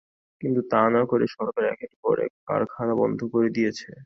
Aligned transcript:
কিন্তু 0.41 0.61
তা 0.71 0.81
না 0.89 1.01
করে 1.05 1.25
সরকার 1.35 1.63
একের 1.65 1.93
পর 2.01 2.15
এক 2.25 2.33
কারখানা 2.47 2.93
বন্ধ 3.01 3.19
করে 3.33 3.49
দিয়েছে। 3.49 3.91